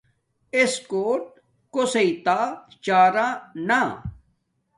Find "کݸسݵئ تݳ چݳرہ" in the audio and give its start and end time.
1.73-3.27